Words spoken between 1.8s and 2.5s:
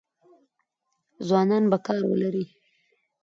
کار ولري؟